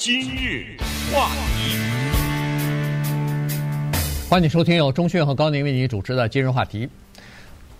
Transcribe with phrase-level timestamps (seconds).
[0.00, 0.76] 今日
[1.12, 1.76] 话题，
[4.30, 6.88] 欢迎收听由钟讯和高宁为您主持的今日话题。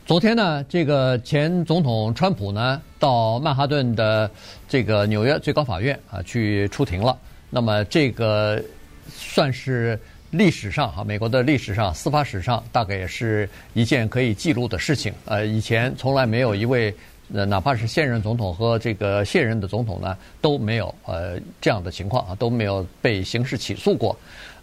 [0.04, 4.28] 昨天呢，这个前总统川普呢到曼哈顿的
[4.68, 7.16] 这个纽约最高法院啊去出庭了。
[7.50, 8.60] 那么这个
[9.08, 9.96] 算是
[10.32, 15.14] 历史上哈，美国的历史上司法史上，大概也是一件可以记录的事情。
[15.24, 16.92] 呃，以前从来没有一位。
[17.34, 24.16] 呃，哪怕是现任总统和这个现任的总统呢，都没有呃这样的情况啊，都没有被刑事起诉过。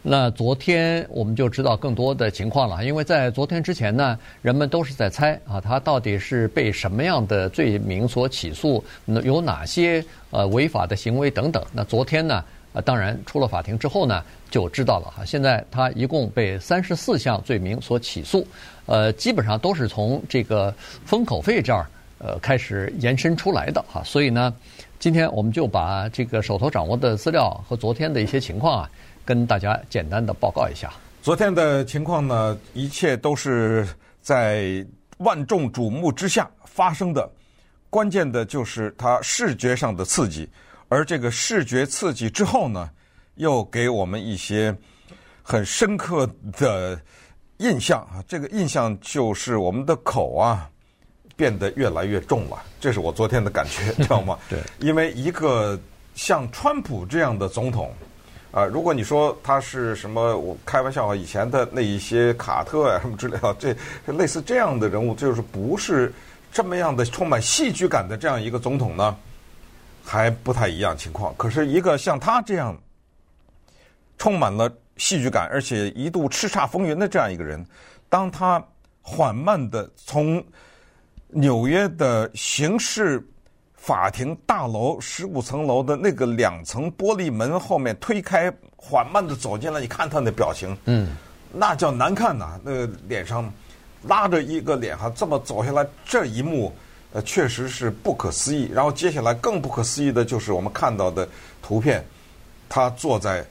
[0.07, 8.83] 那昨天我们就知道更多的情况了，因为在昨天之前呢，人们都是在猜啊，他到底是被什么样的罪名所起诉，
[9.23, 11.63] 有哪些呃违法的行为等等。
[11.73, 15.25] 那昨天呢，呃，当然出了法庭之后呢，就知道了哈。
[15.25, 18.47] 现在他一共被三十四项罪名所起诉，
[18.85, 20.71] 呃，基本上都是从这个
[21.03, 21.87] 封口费这儿。
[22.17, 24.53] 呃，开始延伸出来的哈，所以呢，
[24.99, 28.89] 今天我们就把这个手头掌握的资料和昨天的一些情况啊，
[29.25, 30.91] 跟大家简单的报告一下。
[31.21, 33.85] 昨天的情况呢，一切都是
[34.21, 34.85] 在
[35.17, 37.29] 万众瞩目之下发生的，
[37.89, 40.47] 关键的就是它视觉上的刺激，
[40.87, 42.89] 而这个视觉刺激之后呢，
[43.35, 44.73] 又给我们一些
[45.43, 46.97] 很深刻的
[47.57, 50.69] 印象啊，这个印象就是我们的口啊。
[51.35, 54.37] 变得越来越重了，这是我昨天的感觉， 知道吗？
[54.49, 55.77] 对，因为一个
[56.13, 57.93] 像川普这样的总统，
[58.51, 63.75] 啊、呃，如果你说他是什么，我开玩笑啊，以前的那一些卡特啊什么之类的，这
[64.13, 66.13] 类似这样的人物，就是不是
[66.53, 69.15] 这么样的充满戏剧感的这样一个总统呢，
[70.05, 71.35] 还不太一样情况。
[71.35, 72.77] 可是一个像他这样
[74.17, 77.65] 充满了戏剧感，而且一度叱咤风云的这样一个人，
[78.07, 78.63] 当他
[79.01, 80.41] 缓慢的从
[81.37, 83.21] 纽约的刑事
[83.75, 89.81] 法庭大楼十五层楼的那个两层玻璃门后面推开，缓慢的走进来。
[89.81, 91.09] 你看他那表情，嗯，
[91.51, 92.57] 那叫难看呐！
[92.63, 93.51] 那个脸上
[94.03, 96.73] 拉着一个脸哈，这么走下来，这一幕
[97.11, 98.71] 呃确实是不可思议。
[98.73, 101.27] 然后接下来更不可思议的就是我们看到的
[101.61, 102.01] 图片，
[102.69, 103.45] 他坐在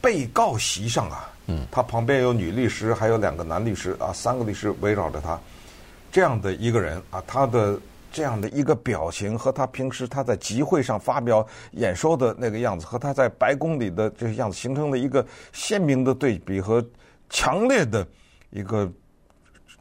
[0.00, 5.38] 被告席上啊，嗯，他旁边有女律师，还有两个男律师啊，三个律师围绕着他。
[6.16, 7.78] 这样的一个人啊，他的
[8.10, 15.22] 这样的一个表情和他平时他在集会上发表演说的那个样子，和他在白宫里的这个样子，形成了一个
[15.52, 16.82] 鲜明的对比和
[17.28, 18.08] 强烈的
[18.48, 18.90] 一个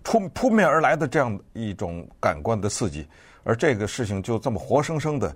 [0.04, 3.08] 扑扑面而来的这样一种感官的刺激。
[3.46, 5.34] 而这个事情就这么活生生的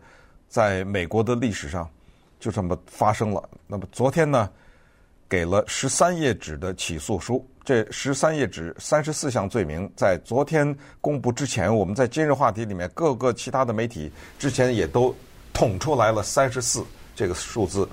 [0.50, 1.90] 在美国的历史上
[2.42, 3.42] 就这么发生了。
[3.68, 4.50] 那么昨天呢，
[5.30, 7.50] 给了十三页纸的起诉书。
[7.64, 15.16] 这十三页纸，三十四项罪名，在昨天公布之前，我们在今日话题里面，各个其他的媒体之前也都
[15.54, 16.84] 捅出来了三十四
[17.16, 17.88] 这个数字。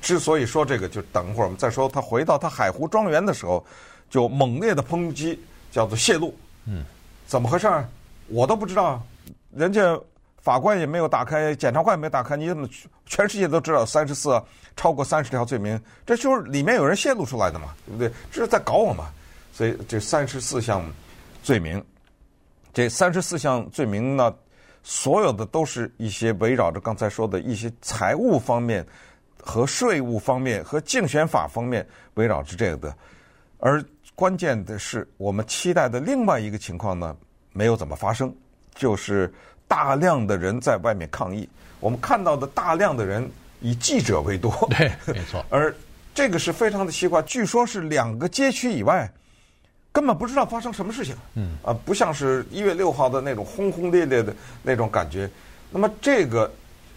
[0.00, 1.88] 之所以说这个，就等会儿我们再说。
[1.88, 3.64] 他回到他海湖庄园的时候，
[4.08, 5.40] 就猛烈的抨击，
[5.72, 6.34] 叫做泄露。
[6.66, 6.84] 嗯，
[7.26, 7.88] 怎么回事儿？
[8.28, 9.02] 我都不知道，
[9.52, 9.98] 人家。
[10.46, 12.68] 法官也没有打开，检察官也没打开，你怎么
[13.04, 14.40] 全世界都知道三十四
[14.76, 15.76] 超过三十条罪名？
[16.06, 18.08] 这就是里面有人泄露出来的嘛，对不对？
[18.30, 19.08] 这是在搞我嘛？
[19.52, 20.88] 所以这三十四项
[21.42, 21.84] 罪名，
[22.72, 24.32] 这三十四项罪名呢，
[24.84, 28.86] 所有的都是一些围绕着刚才说的一些财务方面
[29.42, 31.84] 和税务方面和竞选法方面
[32.14, 32.96] 围绕着这个的。
[33.58, 33.84] 而
[34.14, 37.16] 关键的是，我们期待的另外一个情况呢，
[37.52, 38.32] 没有怎么发生，
[38.76, 39.32] 就是。
[39.68, 41.48] 大量的人在外面抗议，
[41.80, 43.28] 我们看到的大量的人
[43.58, 45.44] 以记者为多，对，没错。
[45.50, 45.74] 而
[46.14, 49.12] 这个是非常的奇怪，据说是两个街区以外，
[49.90, 54.32] 根本不知道发生什么事情，嗯，啊，不像是一月六号的那种轰轰烈烈的
[54.62, 55.28] 那种感觉。
[55.68, 56.48] 那么这个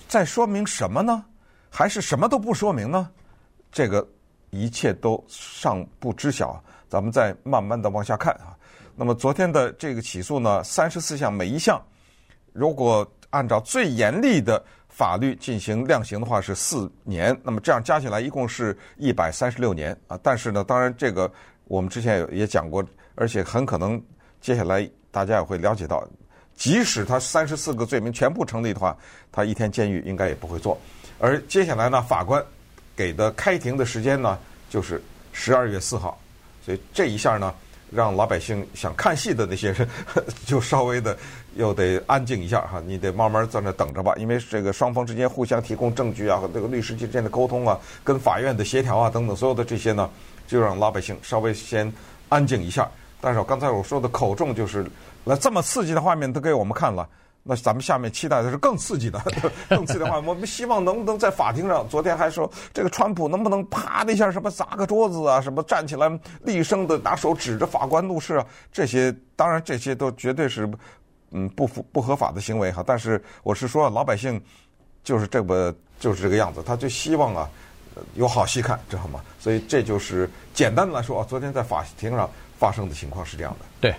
[0.07, 1.25] 在说明什么呢？
[1.71, 3.09] 还是什么都不说明呢？
[3.71, 4.07] 这个
[4.51, 8.55] 一切都尚不知晓，咱们再慢慢的往下看啊。
[8.99, 11.81] 那么昨天的这个起诉呢，三十四项，每一项。
[12.51, 17.33] 如果按照最严厉的法律进行量刑的话，是四年。
[17.41, 20.19] 那么这样加起来一共是一百三十六年啊！
[20.21, 21.31] 但是呢，当然这个
[21.69, 22.83] 我们之前也讲过，
[23.15, 24.03] 而且很可能
[24.41, 26.05] 接下来大家也会了解到，
[26.53, 28.97] 即使他三十四个罪名全部成立的话，
[29.31, 30.77] 他一天监狱应该也不会坐。
[31.19, 32.43] 而接下来呢，法官
[32.97, 34.37] 给的开庭的时间呢，
[34.69, 35.01] 就是
[35.31, 36.19] 十二月四号。
[36.65, 37.55] 所以这一下呢。
[37.91, 39.87] 让老百姓想看戏的那些人，
[40.45, 41.17] 就稍微的
[41.55, 50.09] 又得安静一下哈，你得慢慢在那等着吧，因为这个双方之间互相提供证据啊，和这个律师之间的沟通啊，跟法院的协调啊等等，所有的这些呢，
[50.47, 51.91] 就让老百姓稍微先
[52.29, 52.89] 安静一下。
[53.21, 54.85] 但是我刚才我说的口重就是，
[55.23, 57.07] 那这么刺激的画面都给我们看了，
[57.49, 59.19] 那咱们下面期待的是更刺激的，
[59.67, 66.07] 更刺激的话，我们希望能不能在法庭上，昨天还说这个川普能不能啪的一下什么砸个桌子啊，什么站起来
[66.43, 70.69] 厉声的拿手指着法官怒视啊，这些当然这些都绝对是
[71.31, 72.83] 嗯不符不合法的行为哈。
[72.85, 74.39] 但是我是说老百姓
[75.03, 77.49] 就是这个就是这个样子，他就希望啊
[78.13, 79.19] 有好戏看，知道吗？
[79.39, 82.29] 所以这就是简单的来说啊，昨天在法庭上
[82.59, 83.65] 发生的情况是这样的。
[83.81, 83.95] 对。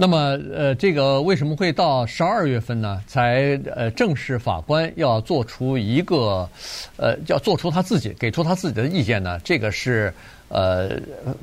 [0.00, 3.02] 那么，呃，这个为什么会到十二月份呢？
[3.08, 6.48] 才呃正式法官要做出一个，
[6.96, 9.40] 呃，要做出他自己给出他自己的意见呢？
[9.42, 10.14] 这个是
[10.50, 10.90] 呃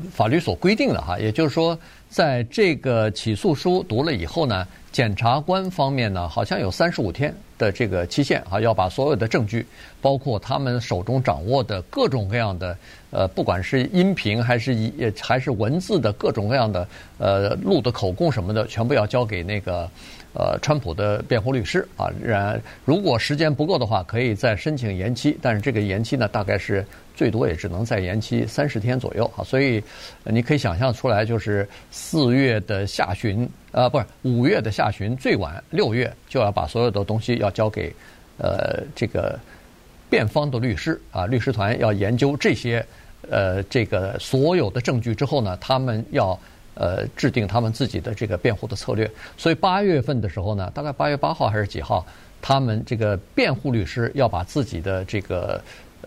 [0.10, 1.20] 法律所规定的哈。
[1.20, 9.66] 也就是说，在这个起诉书读了以后呢，检察官方面呢，好像有三十五天的这个期限啊，要把所有的证据，
[10.02, 12.78] 包括他们手中掌握的各种各样的。
[13.12, 14.92] 呃，不管是音频还是一
[15.22, 16.86] 还是文字的各种各样的
[17.18, 19.90] 呃录的口供什么的，全部要交给那个
[20.34, 22.12] 呃川普的辩护律师啊。
[22.22, 26.86] 然如果时间不够的话，可以再申请延期，但是这个延期呢，大概是
[27.16, 29.44] 最多也只能再延期三十天左右啊。
[29.46, 29.82] 所以
[30.26, 37.94] 你可以想象出来，就是四月的下旬，呃，不是五月的下旬，最晚六月就要把所有的东西要交给
[38.38, 39.38] 呃这个
[40.10, 42.84] 辩方的律师啊，律师团要研究这些。
[43.28, 46.40] 呃，这个所有的证据之后呢，他们要
[46.76, 49.10] 呃制定他们自己的这个辩护的策略。
[49.36, 52.06] 所以八月份的时候呢，大概八月八号还是几号，
[52.40, 55.60] 他们这个辩护律师要把自己的这个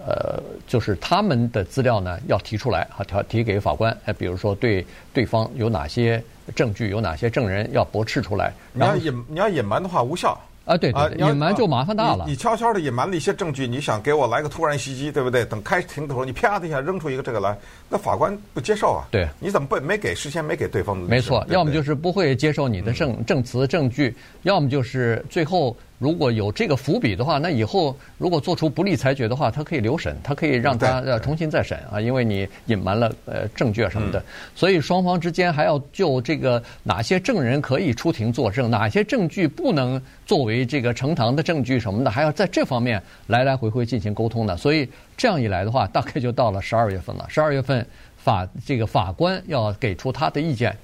[0.06, 3.96] 呃，就是他们的资料呢要提出来啊，提提给法官。
[4.04, 6.22] 哎，比如说对对方有哪些
[6.54, 8.52] 证据，有哪些证人要驳斥出来。
[8.72, 10.38] 你要隐你要隐瞒的话无效。
[10.64, 12.26] 啊，对对，隐瞒就麻烦大了。
[12.28, 15.42] 你悄悄的隐瞒了一些证据，你想给我来个突然袭击，对不对？
[15.42, 17.56] 等开庭的时候，你啪的一下扔出一个这个来，
[17.88, 19.08] 那法官不接受啊。
[19.10, 21.08] 对，你怎么不没给事先没给对方的？
[21.08, 25.74] 没错，要么就是不会接受你的证证词证据，要么就是最后。
[25.98, 34.22] 如果有这个伏笔的话，那以后如果做出不利裁决的话，他可以留审，他可以让他呃重新再审啊，因为你隐瞒了呃证据啊什么的，
[34.54, 44.56] 所以双方之间还要就这个哪些证人可以出庭作证，哪些证据不能作为这个呈堂的证据什么的，还要在这方面来来回回进行沟通的。
[44.56, 47.26] 所以这样一来的话，大概就到了十二月份了。
[47.28, 47.84] 十二月份
[48.16, 50.76] 法这个法官要给出他的意见，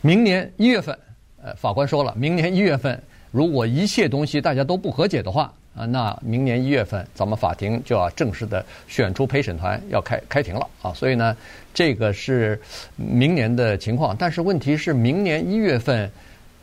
[0.00, 0.98] 明年一月份，
[1.42, 2.98] 呃，法官说了，明年一月份。
[3.30, 10.92] 如果一切东西大家都不和解的话，啊，那明年一月份咱们法庭就要正式的选出陪审团，要开开庭了啊。
[10.92, 11.36] 所以呢，
[11.72, 12.60] 这个是
[12.96, 14.16] 明年的情况。
[14.18, 16.10] 但是问题是，明年一月份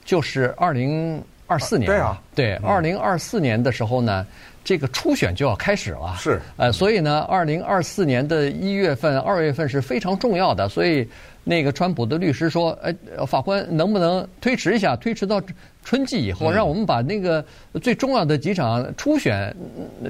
[0.04, 4.28] 就是二零二四年，对啊，对，二零二四年的时候呢，
[4.64, 6.16] 这个初选就要开始了。
[6.20, 10.68] 是，呃，所以呢，二零二四年的一月份、二月份是非常重要的。
[10.68, 11.08] 所以。
[11.48, 12.94] 那个川普的律师说：“哎，
[13.26, 14.98] 法官能不能推迟一下？
[14.98, 15.42] 推迟到
[15.82, 17.44] 春季以后，让我们把那个
[17.82, 19.56] 最重要的几场初选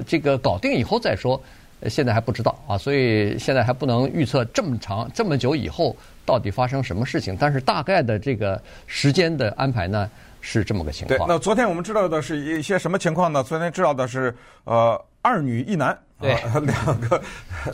[0.04, 1.40] 这个搞定以后再说。
[1.86, 5.96] 现在还不知道啊，所以现在还不能预测这么长这么久以后
[6.26, 7.36] 到底发生什么事情。
[7.38, 11.16] 但是大概的这个时间的安排呢，是这么个情况。
[11.16, 13.44] 对，那昨天我们知道的是一些什么情况呢？
[13.44, 16.36] 昨天知道的是，呃，二女一男。”对，
[16.66, 17.22] 两个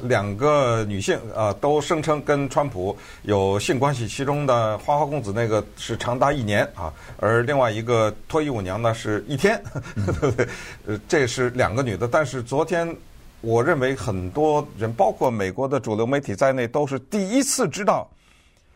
[0.03, 9.59] 两个女性啊，都声称跟川普有性关系，其中的花花公子那个是长达一年啊，而另外一个脱衣舞娘呢是一天，
[9.97, 10.47] 对不对？
[10.87, 12.07] 呃，这是两个女的。
[12.07, 12.95] 但是昨天，
[13.41, 18.07] 我认为很多人，包括美国的主流媒体在内，都是第一次知道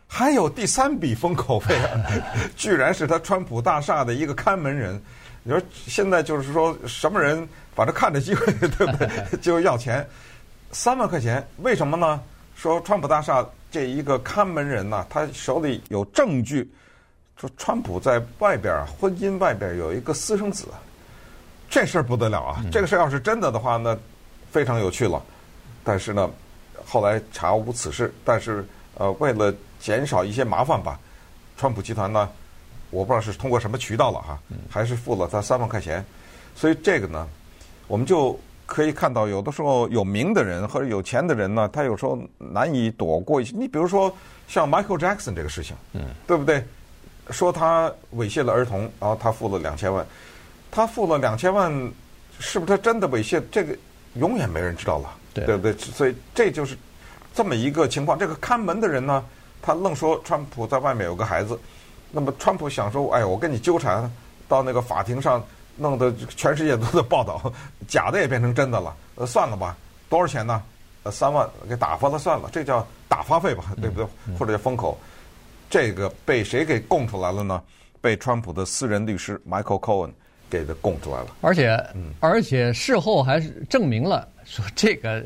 [0.06, 2.00] 还有第三笔封口费啊，
[2.56, 4.98] 居然是他川普大厦的一个看门人。
[5.48, 7.48] 你说现在就是说什么人？
[7.74, 9.08] 反正看着机会，对不对？
[9.40, 10.06] 就要钱，
[10.72, 12.20] 三万块钱，为什么呢？
[12.54, 16.70] 说川普大厦这一个看门人呢，他手里有证据，
[17.40, 20.66] 说川普在外边婚姻外边有一个私生子，
[21.70, 22.62] 这事儿不得了啊！
[22.70, 23.96] 这个事儿要是真的的话，那
[24.50, 25.22] 非常有趣了。
[25.82, 26.28] 但是呢，
[26.84, 28.12] 后来查无此事。
[28.22, 28.62] 但是
[28.96, 29.50] 呃，为了
[29.80, 31.00] 减少一些麻烦吧，
[31.56, 32.28] 川普集团呢，
[32.90, 34.38] 我不知道是通过什么渠道了哈，
[34.70, 36.04] 还是付了他三万块钱。
[36.54, 37.26] 所以这个呢。
[37.90, 43.56] 我们就可以看到，有的时候有名的人或者有钱的人呢，他有时候难以躲过一些。
[43.56, 44.14] 你比如说
[44.46, 46.62] 像 Michael Jackson 这个事情，嗯，对不对？
[47.30, 50.06] 说他猥亵了儿童，然后他付了两千万，
[50.70, 51.72] 他付了两千万，
[52.40, 53.42] 是不是他真的猥亵？
[53.50, 53.74] 这个
[54.16, 55.72] 永远没人知道了，对，对不对？
[55.78, 56.76] 所以这就是
[57.32, 58.18] 这么一个情况。
[58.18, 59.24] 这个看门的人呢，
[59.62, 61.58] 他愣说川普在外面有个孩子，
[62.10, 64.10] 那么川普想说，哎，我跟你纠缠
[64.48, 65.44] 到那个法庭上。
[65.80, 67.52] 弄得全世界都在报道，
[67.86, 68.92] 假的也变成真的了。
[69.14, 69.76] 呃，算了吧，
[70.10, 70.60] 多少钱呢？
[71.04, 74.36] 呃，三万，给打发了算了，这叫打发费吧，对不对？
[74.36, 74.98] 或者叫封口。
[75.70, 77.62] 这个被谁给供出来了呢？
[78.00, 80.10] 被川普的私人律师 Michael Cohen
[80.50, 81.28] 给他供出来了。
[81.42, 81.80] 而且，
[82.18, 85.24] 而且事后还是证明了说这个。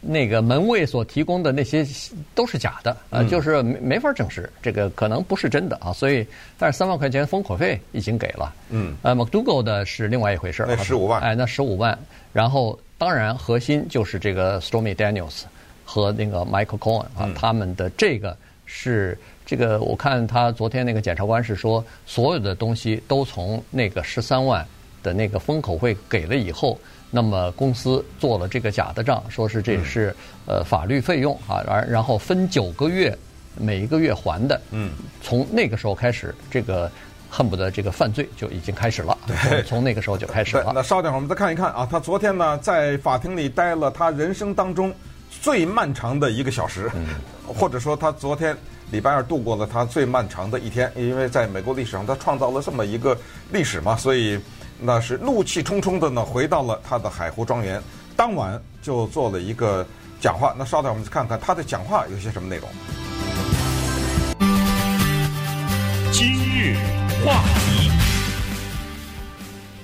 [0.00, 1.84] 那个门卫所提供的那些
[2.32, 5.92] 都是假的，呃，就是没没法证实，这个可能不是真的啊。
[5.92, 6.24] 所以，
[6.56, 11.98] 但是三万块钱封口费已经给了，嗯，呃，McDougal 的是另外一回事儿，那十五万，哎，那十五万。
[12.32, 15.42] 然后，当然核心就是这个 Stormy Daniels
[15.84, 18.36] 和那个 Michael Cohen 啊，他们的这个
[18.66, 24.64] 是这个，我看他昨天那个检察官是说，所有的东西都从那个十三万
[25.02, 26.78] 的那个封口费给了以后。
[27.10, 30.14] 那么公司做了这个假的账，说是这是
[30.46, 33.16] 呃法律费用啊，然然后分九个月，
[33.56, 34.60] 每一个月还的。
[34.72, 34.90] 嗯，
[35.22, 36.90] 从那个时候开始，这个
[37.30, 39.16] 恨不得这个犯罪就已经开始了。
[39.26, 40.70] 对，从那个时候就开始了。
[40.74, 44.94] 那稍等会儿，我们再看一看啊，他昨天呢在法庭里待了他人生当中
[45.30, 46.90] 最漫长的一个小时，
[47.46, 48.54] 或者说他昨天
[48.90, 53.16] 礼拜二度过了他最漫长的一天，因为在美国历史上他创造了这么一个
[53.50, 54.38] 历史嘛，所以。
[54.80, 57.82] 那是怒气冲冲的呢，回到了他的海湖庄园，
[58.16, 59.84] 当晚就做了一个
[60.20, 60.54] 讲话。
[60.56, 62.68] 那稍等，我们去看看他的讲话有些什么内容。
[66.12, 66.76] 今日
[67.26, 67.90] 话题，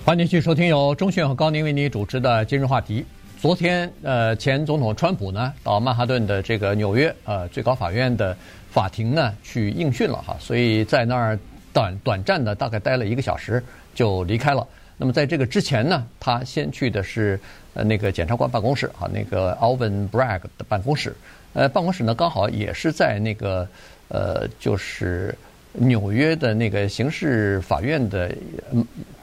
[0.05, 3.05] 欢迎继续收听由钟迅和高宁为你主持的今日话题。
[3.41, 8.37] 昨天，呃，前总统川普呢到曼哈顿的这个纽约呃最高法院的
[8.71, 11.37] 法庭呢去应讯了哈，所以在那儿
[11.73, 13.61] 短短暂的大概待了一个小时
[13.93, 14.65] 就离开了。
[14.97, 17.39] 那么在这个之前呢，他先去的是
[17.75, 21.15] 呃那个检察官办公室啊，那个 Alvin Bragg 的办公室。
[21.53, 23.69] 呃，办公室呢刚好也是在那个
[24.09, 25.35] 呃就是
[25.73, 28.35] 纽约的那个刑事法院的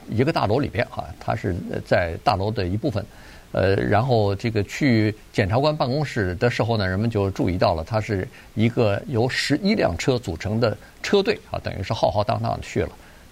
[0.10, 3.06] 一个大楼里边啊，他是在大楼的一部分。
[3.54, 8.25] 呃，然后这个去检察官办公室的时候呢，人们就注意到了，它是
[8.56, 12.90] 一个由十一辆车组成的车队啊，等于是浩浩荡荡的去了。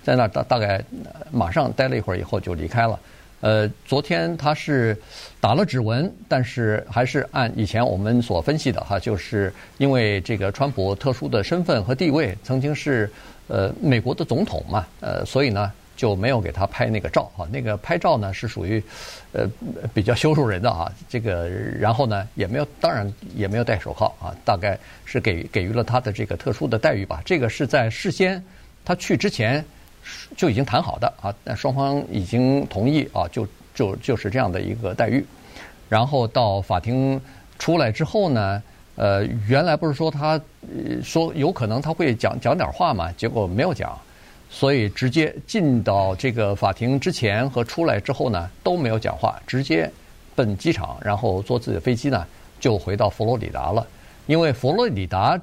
[0.09, 0.83] 在那大大概
[1.29, 2.99] 马上待了一会儿以后就离开了。
[3.41, 4.97] 呃，昨天他是
[5.39, 13.07] 打了指纹，但是还是按以前我们所分析的哈，就是因为这个川普特殊的身份和地位，曾经是
[13.49, 17.47] 呃美国的总统嘛，呃，所以呢就没有给他拍那个照哈。
[17.51, 18.83] 那个拍照呢是属于
[19.31, 19.47] 呃
[19.93, 20.91] 比较羞辱人的啊。
[21.07, 24.75] 这个然后呢也没有，当然也没有戴手铐啊，大概
[25.05, 27.21] 是给给予了他的这个特殊的待遇吧。
[27.23, 28.43] 这个是在事先
[28.83, 29.63] 他去之前。
[30.35, 35.25] 就已经谈好的啊，那双方已经同意啊，就就就是这样的一个待遇。
[35.87, 37.19] 然后到法庭
[37.57, 38.63] 出来之后呢，
[38.95, 40.39] 呃，原来不是说他
[41.03, 43.97] 说有可能他会讲讲点话嘛，结果没有讲，
[44.49, 49.89] 所以直接进到这个法庭之前和出来之后呢都没有讲话，直接
[50.35, 52.25] 奔机场，然后坐自己的飞机呢
[52.59, 53.85] 就回到佛罗里达了，
[54.27, 55.39] 因为佛罗里达。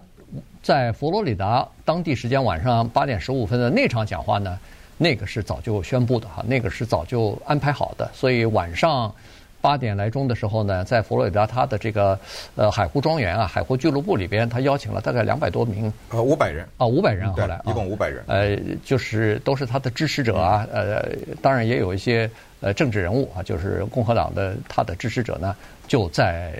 [0.62, 4.58] 在佛罗里达当地时间晚上八点十五分的那场讲话呢，
[4.98, 8.10] 那个是早就宣布的哈，那个是早就安排好的。
[8.12, 9.14] 所以晚上
[9.60, 12.18] 八点来钟的时候呢，在佛罗里达他的这个
[12.54, 21.08] 呃海湖庄园啊，海湖俱乐部里边，他邀请了大概两百多名呃五百人啊五百人后来一共五百人呃就是都是他的支持者啊呃
[21.42, 25.56] 当然也有一些呃政治人物啊，就是共和党的他的支持者呢，
[25.88, 26.54] 就在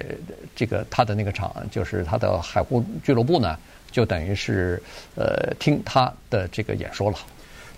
[0.55, 3.57] 这个他的那个场，就是他的海湖俱乐部呢。
[3.93, 4.83] 就等于是
[5.15, 7.17] 呃听他的这个演说了。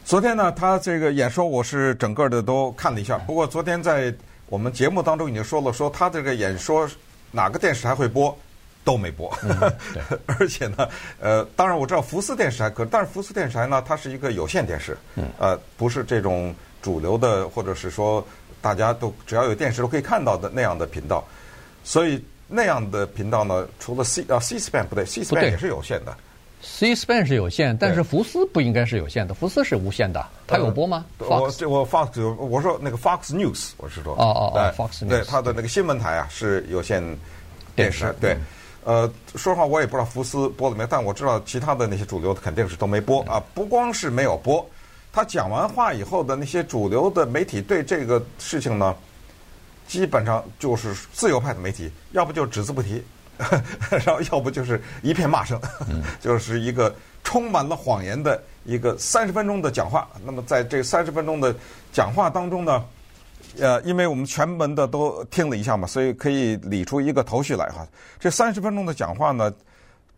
[0.05, 3.17] 昨天呢，他这个演说我是整个的都看了一下。
[3.19, 4.13] 不过昨天在
[4.49, 6.89] 我们节目当中已经说了，说他这个演说
[7.31, 8.37] 哪个电视台会播
[8.85, 9.33] 都没播。
[9.43, 9.59] 嗯、
[9.95, 10.03] 对，
[10.39, 10.89] 而且呢，
[11.21, 14.97] 呃，当然我知道福斯电视台可，但是福斯电视台呢，它是一个有线电视，
[15.39, 18.27] 呃，不是这种主流的，或者是说
[18.61, 21.25] 大家都只要有电视都可以看到的那样的频道，
[21.85, 22.23] 所以。
[22.51, 23.69] 那样的频道呢？
[23.79, 26.17] 除了 C 啊，C-SPAN 不对，C-SPAN 也是有线的。
[26.61, 30.25] C-SPAN 是有线，但是福斯不应该是有线的，福斯是无线的。
[30.47, 31.07] 它有播吗？
[31.19, 34.15] 我这我 Fox，我说那个 Fox News，我是说。
[34.15, 35.09] 哦哦哦，Fox News。
[35.09, 37.03] 对，它的那个新闻台啊是有线
[37.77, 38.13] 电视。
[38.21, 38.37] 对，
[38.85, 43.43] 呃，说实话我也不知道福斯播了没，但我知道其他的那些主流的肯定是都没播啊。
[43.55, 44.69] 不光是没有播，
[45.13, 48.97] 他讲完话以后的那些主流的媒体对这个事情呢，
[49.87, 53.03] 基本上就是自由派的媒体，要不就只字不提，
[53.91, 55.61] 然后要不就是一片骂声，
[56.21, 60.09] 就是一个充满了谎言的一个三十分钟的讲话。
[60.25, 61.55] 那么在这三十分钟的
[61.93, 62.85] 讲话当中呢，
[63.59, 67.87] 呃，因为我们全文的都听了一下嘛，所以可以理出一个头绪来哈。
[68.19, 69.53] 这三十分钟的讲话呢，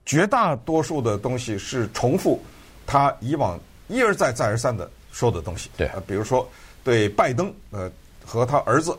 [0.07, 2.43] 绝大多数的东西是重复
[2.87, 3.59] 他以往
[3.89, 5.71] 一而再再而三的说的东西。
[5.77, 6.49] 对，比如说
[6.83, 7.91] 对拜登呃
[8.25, 8.97] 和他儿子。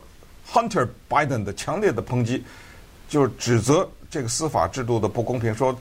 [0.51, 2.43] Hunter Biden 的强烈的抨击，
[3.07, 5.75] 就是指责这个司法制度的不公平，说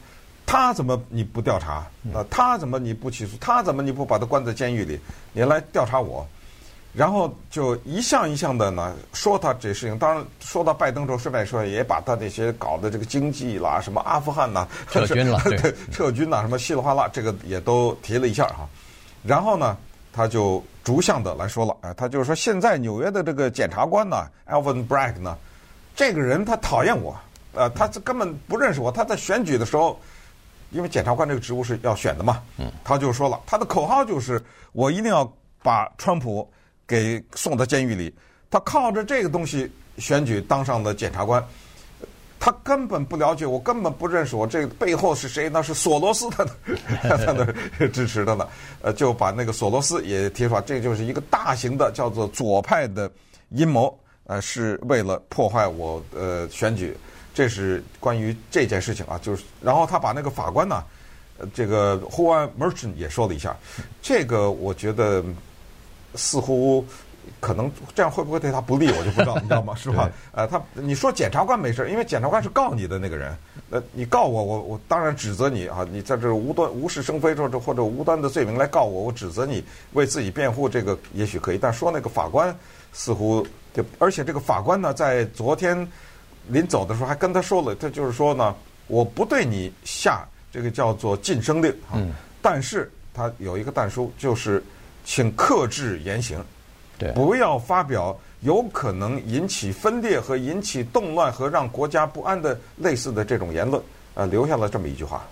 [0.47, 1.87] 他怎么你不调查？
[2.15, 3.37] 啊，他怎么你不起诉？
[3.39, 4.99] 他怎么你不把他关在监狱里？
[5.33, 6.27] 你来调查我？
[6.93, 9.97] 然后就一项一项的呢说他这事情。
[9.97, 18.69] 当然说到拜登之后，顺便说也把他那些搞的这个经济啦，什么阿富汗呐，撤军了， 对，撤军呐，什么稀里哗啦，这个也都提了一下哈。
[19.23, 19.77] 然后呢，
[20.13, 25.37] 他就逐项的来说了，哎，他就是说现在纽约的这个检察官呢，Alvin Bragg 呢，
[25.95, 27.17] 这个人他讨厌我，
[27.55, 28.91] 呃，他根本不认识我。
[28.91, 30.01] 他在选举的时候，
[30.71, 34.43] 因为检察官这个职务是要选的嘛，嗯，他就说了，他的口号就是
[34.73, 35.31] 我一定要
[35.63, 36.49] 把川普。
[36.91, 38.13] 给送到监狱里，
[38.51, 41.41] 他靠着这个东西选举当上的检察官，
[42.41, 45.49] 他根本不了解我，根本不认识我，这个背后是谁？
[45.49, 46.45] 那是索罗斯他
[47.17, 47.47] 在那
[47.87, 48.49] 支持的呢，
[48.83, 53.09] 呃，就把那个索罗斯也提出来，这就是一个大型的叫做左派的
[53.51, 56.97] 阴谋，呃，是为了破坏我呃选举，
[57.41, 60.85] 这是关于这件事情啊，就是然后他把那个法官呢，
[61.39, 63.57] 呃，这个 h u a n Merchant 也说了一下，
[64.03, 65.25] 这个我觉得。
[66.17, 66.85] 似乎
[67.39, 69.77] 可能这样会不会对他不利，我就不知道， 你知道吗？
[69.77, 70.11] 是吧？
[70.33, 73.33] 呃，他你说检察官没事，因为检察官是告你的那个人。
[73.71, 75.87] 呃，你告我，我我当然指责你啊！
[75.89, 81.59] 你在这无端无事生非，或者或者无端的罪名来告我，我指责你为自己辩护，这个也许可以。
[81.59, 82.53] 但说那个法官
[82.93, 85.87] 似乎就，而且这个法官呢，在昨天
[86.49, 88.55] 临走的时候还跟他说了，他就是说呢，
[88.87, 92.01] 我不对你下这个叫做禁声令啊，
[92.41, 94.63] 但是他有一个但书就是。
[95.03, 96.39] 请克制言行，
[96.99, 103.83] 对，不要发表有可能引起分裂和引起动乱和让国家不安的类似的这种言论。
[104.13, 105.27] 呃，留下了这么一句话，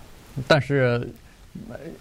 [0.47, 1.07] 但是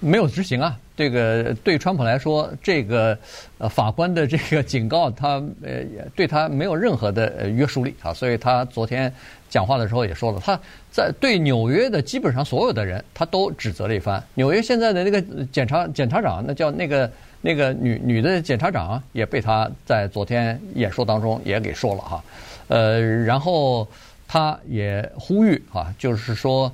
[0.01, 0.79] 没有执行啊。
[0.97, 3.17] 这个对川普来说，这个
[3.59, 5.83] 呃法官的这个警告，他呃
[6.15, 8.13] 对他没有任何的约束力啊。
[8.13, 9.13] 所以他昨天
[9.49, 10.59] 讲话的时候也说了，他
[10.91, 14.23] 在对纽约的基本上所有的人，他都指责了一番。
[14.35, 15.23] 纽约现在的那个
[15.53, 17.11] 检察检察长，那叫那个。
[17.41, 22.25] 那个女女的检察长也被他在昨天演说当中也给说了哈，
[22.67, 23.87] 呃，然后
[24.27, 26.71] 他也呼吁啊，就是说，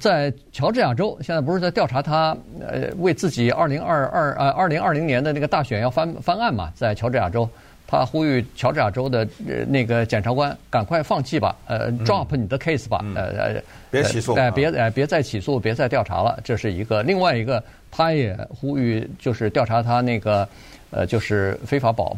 [0.00, 7.48] 在乔治亚州现在不是在调查他呃为自己二零二二呃二零二零年的那个大选要翻翻案嘛，在乔治亚州，
[7.86, 17.62] 他呼吁乔治亚州的呃那个检察官赶快放弃吧，呃，drop 你的 case 吧，呃呃，别起诉，哎，别哎别再起诉，别再调查了，这是一个另外一个。
[17.88, 20.46] 他也呼吁，就是调查他那个，
[20.90, 22.14] 呃，就是非法保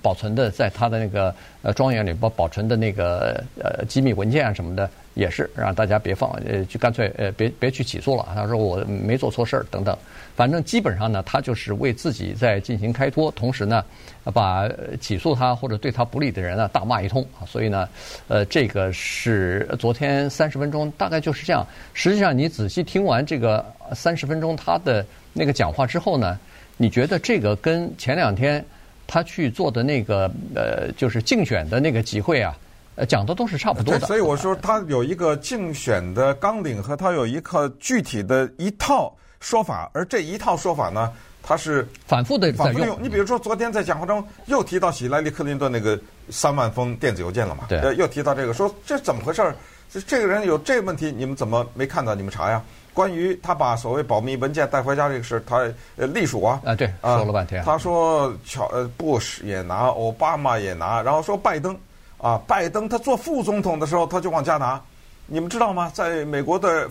[0.00, 8.28] 保存的，在他的那个呃庄园里保保存的那个呃机密文件啊什么的，也是让大家别放，呃，就干脆呃别别去起诉了。
[8.34, 9.98] 他说我没做错事儿等等，
[10.36, 13.84] 反正基本上呢，他就是为自己在进行开脱，同时呢，
[14.32, 17.42] 把起诉他或者对他不利的人呢大骂一通啊。
[17.44, 17.88] 所以呢，
[18.28, 21.66] 呃，这个是昨天三十分钟大概就是这样。
[21.94, 23.64] 实际上，你仔细听完这个。
[23.94, 26.36] 三十分钟他的那个讲话之后呢，
[26.76, 28.64] 你觉得这个跟前两天
[29.06, 32.58] 他去做的那个呃，就是竞选的那个集会啊，
[32.96, 34.06] 呃，讲的都是差不多的。
[34.06, 42.98] 所以我说他有一个竞选的纲领和他有一个具体的一套说法，而这一套说法呢，他是反复的在用。
[43.00, 45.98] 你比如说昨天在讲话中又提到希拉里·克林顿那个
[46.30, 47.64] 三万封电子邮件了嘛？
[47.68, 49.54] 对，又提到这个，说这怎么回事？
[49.88, 52.14] 这这个人有这个问题，你们怎么没看到？
[52.14, 52.60] 你们查呀？
[52.92, 55.58] 关于他把所谓保密文件带回家这个事，他
[55.96, 57.62] 呃隶属啊啊对，说了半天。
[57.62, 61.78] 他说乔呃布什也拿，奥巴马也拿，然后说拜登
[62.18, 64.80] 啊，拜登他做副总统的时候他就往家拿。
[65.26, 65.90] 你们知道吗？
[65.94, 66.88] 在美国的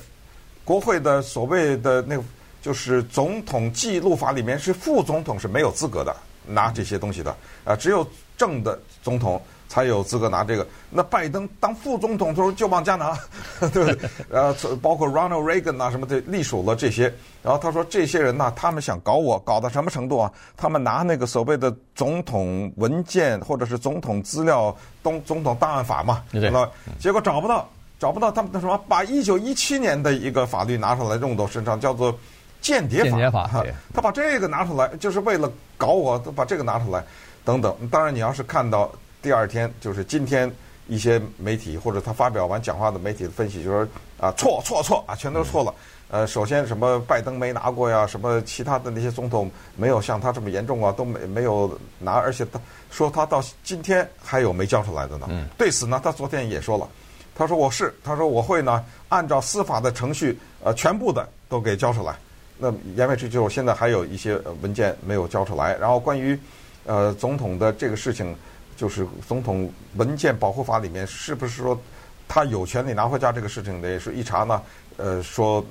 [0.63, 2.23] 国会的所谓的那个
[2.61, 8.07] 就是总统记录法里面，是副总统是没有资格的拿这些东西的啊，只有
[8.37, 9.41] 正的总统。
[9.67, 10.65] 才有资格拿这个。
[10.89, 13.17] 那拜登当副总统的时候就往家拿，
[13.73, 14.09] 对不对？
[14.29, 17.13] 呃，包括 Ronald Reagan 啊什么的，隶属了这些。
[17.43, 20.31] 然后他说，这些人呢，他们想搞我，搞到什么程度啊？
[20.57, 26.69] 他们拿那个所谓的总统文件或者是总统资料，东总统档案法嘛，对吧？
[26.99, 28.31] 结果找不到，找不到。
[28.31, 32.17] 他们那什么，把一九一七年的一个法律拿出来用到身上，叫做
[32.61, 33.05] 间谍法。
[33.05, 33.49] 间谍法。
[33.93, 37.03] 他把这个拿出来，就是为了搞我，都把这个拿出来，
[37.43, 37.75] 等等。
[37.91, 38.91] 当然，你要是看到。
[39.25, 40.51] 第二天就是今天，
[40.87, 43.87] 一些媒体或者他发表完讲话的媒体的分析，就说
[44.19, 45.73] 啊错错错啊，全都错了。
[46.11, 52.61] 呃，首先什么拜登没拿过呀，什么其他的那些总统没有像他这么严重啊，都没没有拿，而且他
[52.91, 55.25] 说他到今天还有没交出来的呢。
[55.31, 56.87] 嗯对此呢，他昨天也说了，
[57.33, 62.15] 他说我是，他说我会呢按照司法的程序，呃，全部的都给交出来。
[62.59, 65.75] 那言外之意就是现在还有一些文件没有交出来。
[65.77, 66.39] 然后关于
[66.85, 68.35] 呃总统的这个事情。
[68.75, 71.79] 就是总统文件保护法里面是不是说
[72.27, 73.99] 他有权利拿回家这个事情的？
[73.99, 74.61] 是一查呢，
[74.97, 75.65] 呃，说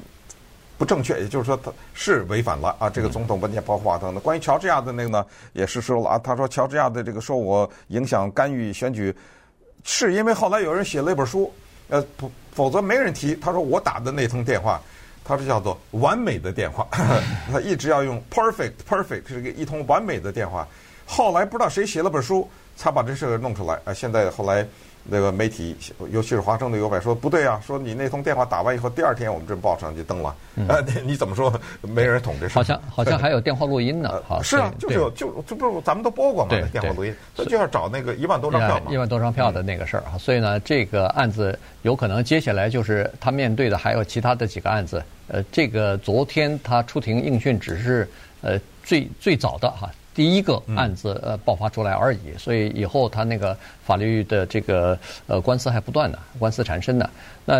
[0.76, 4.22] 不正确，也就是说他是违反了啊，这个总统文件保护法等等。
[4.22, 9.14] 关于乔治亚的那个呢，也是说了啊，他说乔治亚的这个说我影响干预选举，
[9.84, 11.52] 是因为后来有人写了一本书，
[11.88, 13.34] 呃，不，否则没人提。
[13.36, 14.80] 他说我打的那通电话，
[15.24, 16.86] 他是叫做完美的电话，
[17.52, 20.66] 他一直要用 perfect perfect 是个一通完美的电话。
[21.06, 23.92] 后来不知道谁写了本书，才把这事儿弄出来啊。
[23.92, 24.66] 现在后来。
[25.06, 25.76] 那个媒体，
[26.10, 30.34] 尤其是华盛顿邮报说不对啊，说你那通电话打完以后，第二天我们这报上就登了。
[30.54, 31.52] 嗯、呃，你 你怎么说？
[31.82, 32.54] 没人捅这事。
[32.54, 34.22] 好像好像还有电话录音呢。
[34.26, 37.14] 好，是啊，就是有就这不咱们都播过嘛，电话录音。
[37.36, 38.90] 那就要找那个一万多张票嘛。
[38.90, 45.04] 一万多张票的那个事儿啊，嗯、所以呢，这个案子有可能接下来就是他面对的还有其他的几个案子。
[45.28, 48.08] 呃，这个昨天他出庭应讯只是
[48.40, 49.90] 呃最最早的哈。
[50.14, 54.96] 第一个案子呃爆发出来而已，所以以后他那个法律的这个
[55.26, 57.10] 呃官司还不断呢，官司缠身呢。
[57.44, 57.54] 那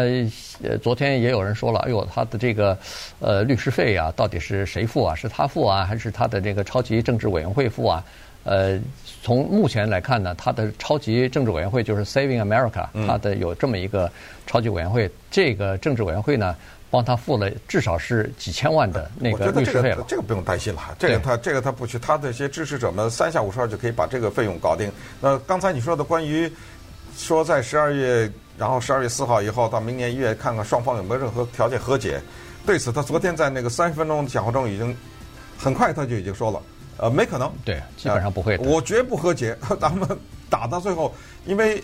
[0.63, 2.79] 呃昨天也有人说了，哎呦，他的这个
[3.19, 5.15] 呃律师费啊，到底是谁付啊？
[5.15, 8.05] 是他付啊，还是他的这个超级政治委员会付啊？
[8.45, 8.79] 呃，
[9.23, 14.11] 从目前来看呢，他的超级政治委员会就是 Saving America，他的有这么一个
[14.47, 16.55] 超级委员会，这个政治委员会呢。
[16.95, 19.97] 帮他付了至少是几千万的那个律师费了。
[19.97, 24.93] 这个这个不用担心了，这个他这个他不去，他的一些支持者们三下五除二就可以把这个费用搞定。
[25.21, 26.49] 那刚才你说的关于
[27.17, 32.23] 说在十二月，然后十二月四号以后到明年一月看看双方有没有任何条件和解，
[32.65, 34.97] 对此他昨天在那个三十分钟的讲话中已经
[35.59, 36.63] 很快他就已经说了，
[36.99, 40.09] 呃，没可能，对，基本上不会，我绝不和解， 咱们
[40.49, 41.13] 打到最后，
[41.45, 41.83] 因为。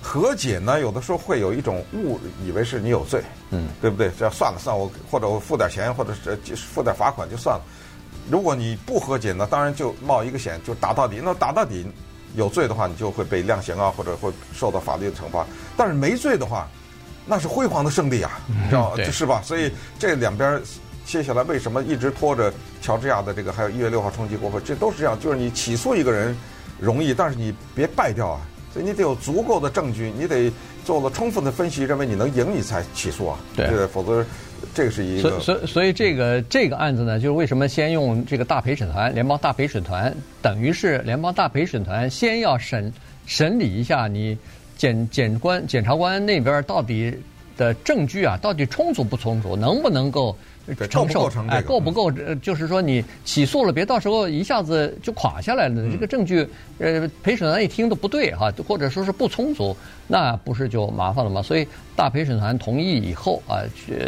[0.00, 4.10] 和解呢，有的时候会有一种误以为是你有罪，嗯，对不对？
[4.18, 7.62] 这样算了算了，我或者我付点钱，或者是付点罚款就算了。
[8.30, 11.20] 如果你不和解呢，当然就冒一个险，就打到底。
[11.22, 11.86] 那打到底
[12.34, 15.44] 有罪的话，你就会被量刑啊，或者会受到法律的惩罚。
[15.76, 16.68] 但是没罪的话，
[17.24, 19.04] 那是辉煌的胜利啊，知道吗？
[19.10, 19.40] 是吧？
[19.42, 20.60] 所以这两边
[21.04, 25.18] 接下来为什么一直拖着乔治亚的这个，还有一月六号冲击国会，这都是这样。
[25.18, 26.36] 就是你起诉一个人
[26.80, 28.40] 容易，但是你别败掉啊。
[28.76, 30.52] 所以你得有足够的证据，你得
[30.84, 33.38] 做了充分的分析，认为你能赢，你才起诉啊。
[33.56, 34.22] 对，对否则
[34.74, 35.30] 这个是一个。
[35.30, 42.92] 所所以所以这个这个案子呢，就是为什么先用这个大陪审团、联邦大陪审团，等于是联邦大陪审团先要审
[43.24, 44.36] 审理一下你
[44.76, 47.14] 检检官、检察官那边到底
[47.56, 50.36] 的证据啊，到底充足不充足，能不能够。
[50.90, 52.10] 承受哎，够不够？
[52.26, 55.88] 呃，就是说你起诉了，别到时候一下子就垮下来了。
[55.90, 56.48] 这个证据，
[56.78, 59.76] 呃，陪审团一听都不对哈，或者说是不充足，
[60.08, 61.40] 那不是就麻烦了吗？
[61.40, 63.62] 所以大陪审团同意以后啊，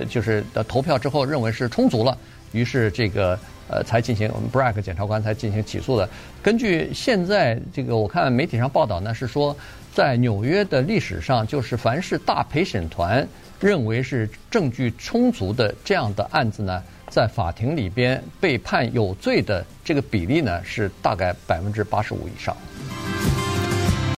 [0.08, 2.18] 就是投票之后认为是充足了，
[2.50, 3.38] 于是这个
[3.70, 6.08] 呃才进行我们 Bragg 检察官才进行起诉的。
[6.42, 9.56] 根据现在这个我看媒体上报道呢，是说
[9.94, 13.26] 在纽约的历史上，就是凡是大陪审团。
[13.60, 22.56] 认为是证据充足的这样的案子呢，在法庭里边被判有罪的这个比例呢，是大概百分之八十五以上。